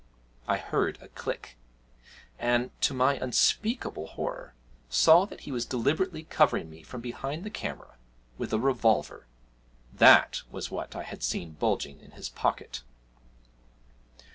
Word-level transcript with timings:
I 0.47 0.57
heard 0.57 0.97
a 0.99 1.09
click, 1.09 1.59
and, 2.39 2.71
to 2.81 2.91
my 2.95 3.17
unspeakable 3.17 4.07
horror, 4.07 4.55
saw 4.89 5.25
that 5.25 5.41
he 5.41 5.51
was 5.51 5.63
deliberately 5.67 6.23
covering 6.23 6.71
me 6.71 6.81
from 6.81 7.01
behind 7.01 7.43
the 7.43 7.51
camera 7.51 7.97
with 8.35 8.51
a 8.51 8.57
revolver 8.57 9.27
that 9.93 10.41
was 10.49 10.71
what 10.71 10.95
I 10.95 11.03
had 11.03 11.21
seen 11.21 11.51
bulging 11.51 11.99
inside 11.99 12.15
his 12.17 12.29
pocket. 12.29 12.81